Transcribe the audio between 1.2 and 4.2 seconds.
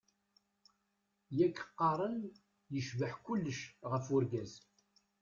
Yak qqaren yecbeḥ kulec ɣef